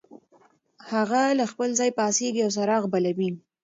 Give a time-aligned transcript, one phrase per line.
[0.91, 3.29] هغه له خپل ځایه پاڅېږي او څراغ بلوي.